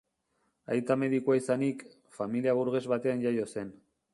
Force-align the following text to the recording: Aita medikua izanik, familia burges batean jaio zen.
Aita 0.75 0.95
medikua 1.01 1.35
izanik, 1.41 1.83
familia 2.21 2.57
burges 2.61 2.85
batean 2.95 3.23
jaio 3.27 3.47
zen. 3.55 3.71